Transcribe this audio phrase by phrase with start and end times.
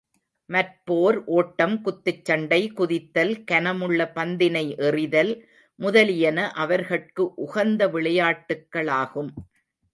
[0.49, 5.31] மற்போர், ஓட்டம், குத்துச் சண்டை, குதித்தல், கனமுள்ள பந்தினை எறிதல்
[5.79, 9.31] முதலியன அவர்கட்கு உகந்தவிளையாட்டுக்களாகும்.